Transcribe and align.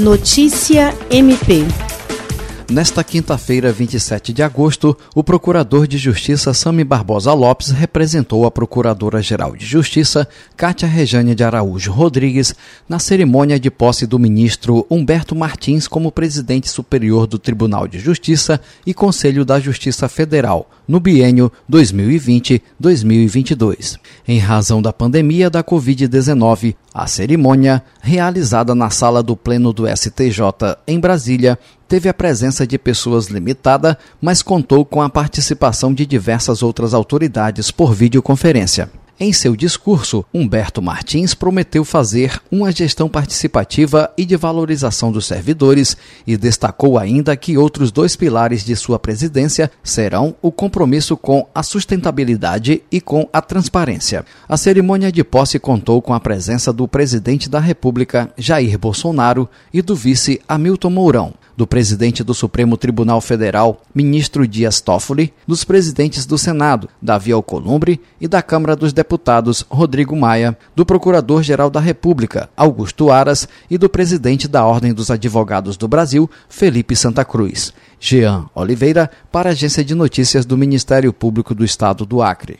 Notícia 0.00 0.94
MP. 1.10 1.89
Nesta 2.70 3.02
quinta-feira, 3.02 3.72
27 3.72 4.32
de 4.32 4.44
agosto, 4.44 4.96
o 5.12 5.24
Procurador 5.24 5.88
de 5.88 5.98
Justiça 5.98 6.54
Sami 6.54 6.84
Barbosa 6.84 7.32
Lopes 7.32 7.70
representou 7.70 8.46
a 8.46 8.50
Procuradora-Geral 8.50 9.56
de 9.56 9.66
Justiça, 9.66 10.28
Cátia 10.56 10.86
Rejane 10.86 11.34
de 11.34 11.42
Araújo 11.42 11.90
Rodrigues, 11.90 12.54
na 12.88 13.00
cerimônia 13.00 13.58
de 13.58 13.72
posse 13.72 14.06
do 14.06 14.20
ministro 14.20 14.86
Humberto 14.88 15.34
Martins 15.34 15.88
como 15.88 16.12
presidente 16.12 16.68
superior 16.68 17.26
do 17.26 17.40
Tribunal 17.40 17.88
de 17.88 17.98
Justiça 17.98 18.60
e 18.86 18.94
Conselho 18.94 19.44
da 19.44 19.58
Justiça 19.58 20.08
Federal, 20.08 20.70
no 20.86 21.00
biênio 21.00 21.50
2020-2022. 21.68 23.98
Em 24.28 24.38
razão 24.38 24.80
da 24.80 24.92
pandemia 24.92 25.50
da 25.50 25.64
Covid-19, 25.64 26.76
a 26.94 27.08
cerimônia, 27.08 27.82
realizada 28.00 28.76
na 28.76 28.90
sala 28.90 29.24
do 29.24 29.36
Pleno 29.36 29.72
do 29.72 29.88
STJ 29.88 30.40
em 30.86 31.00
Brasília, 31.00 31.58
teve 31.90 32.08
a 32.08 32.14
presença 32.14 32.64
de 32.64 32.78
pessoas 32.78 33.26
limitada, 33.26 33.98
mas 34.22 34.42
contou 34.42 34.84
com 34.84 35.02
a 35.02 35.10
participação 35.10 35.92
de 35.92 36.06
diversas 36.06 36.62
outras 36.62 36.94
autoridades 36.94 37.72
por 37.72 37.92
videoconferência. 37.92 38.88
Em 39.18 39.32
seu 39.32 39.56
discurso, 39.56 40.24
Humberto 40.32 40.80
Martins 40.80 41.34
prometeu 41.34 41.84
fazer 41.84 42.40
uma 42.50 42.70
gestão 42.70 43.08
participativa 43.08 44.08
e 44.16 44.24
de 44.24 44.36
valorização 44.36 45.10
dos 45.10 45.26
servidores 45.26 45.96
e 46.24 46.36
destacou 46.36 46.96
ainda 46.96 47.36
que 47.36 47.58
outros 47.58 47.90
dois 47.90 48.14
pilares 48.14 48.64
de 48.64 48.76
sua 48.76 48.98
presidência 48.98 49.68
serão 49.82 50.36
o 50.40 50.52
compromisso 50.52 51.16
com 51.16 51.44
a 51.52 51.62
sustentabilidade 51.64 52.84
e 52.90 53.00
com 53.00 53.28
a 53.32 53.42
transparência. 53.42 54.24
A 54.48 54.56
cerimônia 54.56 55.10
de 55.10 55.24
posse 55.24 55.58
contou 55.58 56.00
com 56.00 56.14
a 56.14 56.20
presença 56.20 56.72
do 56.72 56.86
presidente 56.86 57.50
da 57.50 57.58
República, 57.58 58.32
Jair 58.38 58.78
Bolsonaro, 58.78 59.48
e 59.74 59.82
do 59.82 59.96
vice 59.96 60.40
Hamilton 60.48 60.90
Mourão 60.90 61.34
do 61.60 61.66
presidente 61.66 62.24
do 62.24 62.32
Supremo 62.32 62.74
Tribunal 62.74 63.20
Federal, 63.20 63.82
ministro 63.94 64.48
Dias 64.48 64.80
Toffoli, 64.80 65.30
dos 65.46 65.62
presidentes 65.62 66.24
do 66.24 66.38
Senado, 66.38 66.88
Davi 67.02 67.32
Alcolumbre, 67.32 68.00
e 68.18 68.26
da 68.26 68.40
Câmara 68.40 68.74
dos 68.74 68.94
Deputados, 68.94 69.66
Rodrigo 69.68 70.16
Maia, 70.16 70.56
do 70.74 70.86
Procurador-Geral 70.86 71.68
da 71.68 71.78
República, 71.78 72.48
Augusto 72.56 73.10
Aras, 73.10 73.46
e 73.68 73.76
do 73.76 73.90
presidente 73.90 74.48
da 74.48 74.64
Ordem 74.64 74.94
dos 74.94 75.10
Advogados 75.10 75.76
do 75.76 75.86
Brasil, 75.86 76.30
Felipe 76.48 76.96
Santa 76.96 77.26
Cruz. 77.26 77.74
Jean 78.00 78.46
Oliveira, 78.54 79.10
para 79.30 79.50
a 79.50 79.52
Agência 79.52 79.84
de 79.84 79.94
Notícias 79.94 80.46
do 80.46 80.56
Ministério 80.56 81.12
Público 81.12 81.54
do 81.54 81.62
Estado 81.62 82.06
do 82.06 82.22
Acre. 82.22 82.58